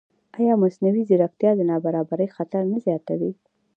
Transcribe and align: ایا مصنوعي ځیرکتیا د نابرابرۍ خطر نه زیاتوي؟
ایا 0.39 0.53
مصنوعي 0.63 1.03
ځیرکتیا 1.09 1.51
د 1.55 1.61
نابرابرۍ 1.71 2.27
خطر 2.35 2.61
نه 2.71 2.77
زیاتوي؟ 2.85 3.31